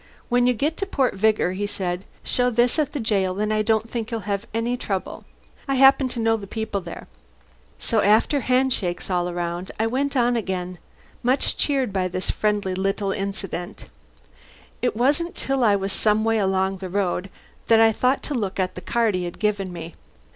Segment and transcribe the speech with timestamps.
[0.29, 3.61] "When you get to Port Vigor," he said, "show this at the jail and I
[3.61, 5.25] don't think you'll have any trouble.
[5.67, 7.05] I happen to know the people there."
[7.77, 10.79] So after a hand shake all round I went on again,
[11.21, 13.89] much cheered by this friendly little incident.
[14.81, 17.29] It wasn't till I was some way along the road
[17.67, 19.93] that I thought of looking at the card he had given me.